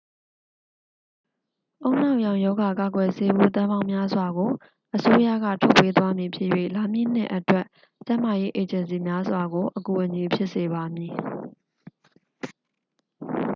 [1.87, 4.51] ဦးနှောက်ရောင်ရောဂါ ကာကွယ်ဆေးဘူး သန်းပေါင်းများစွာကို
[4.95, 7.65] အစိုးရက ထုတ်ပေးသွားဖြစ်မည်၍ လာမည့်နှစ်အတွက်
[8.05, 11.13] ကျန်းမာရေးအေဂျင်စီများစွာကို အကူအညီဖြစ်စေပါမည်